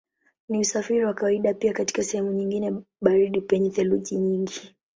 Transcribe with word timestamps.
Ni 0.49 0.59
usafiri 0.59 1.05
wa 1.05 1.13
kawaida 1.13 1.53
pia 1.53 1.73
katika 1.73 2.03
sehemu 2.03 2.31
nyingine 2.31 2.73
baridi 3.01 3.41
penye 3.41 3.69
theluji 3.69 4.15
nyingi. 4.15 4.75